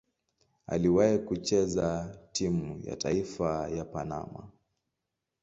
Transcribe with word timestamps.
Aliwahi 0.67 1.17
kucheza 1.19 2.17
timu 2.31 2.81
ya 2.83 2.95
taifa 2.95 3.69
ya 3.69 3.85
Panama. 3.85 4.47